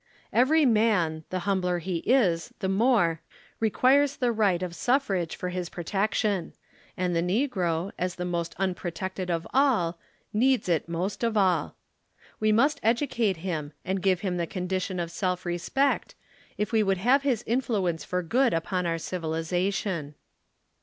[0.33, 3.21] Every man the humbler he is the more,
[3.59, 6.53] requires the right of suf frage for his protection.
[6.97, 9.99] And the negro, as the most unprotected of all,
[10.33, 11.75] needs it most of all.
[12.39, 16.15] "We must edu cate him, and give him the condition of self respect,
[16.57, 20.15] if we would have his influence for good upon our civilization.